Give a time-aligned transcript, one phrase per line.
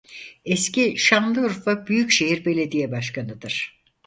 [0.45, 3.81] Eski Şanlıurfa Büyükşehir Belediye başkanıdır.